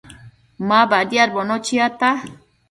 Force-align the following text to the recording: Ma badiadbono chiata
Ma 0.67 0.79
badiadbono 0.91 1.55
chiata 1.65 2.09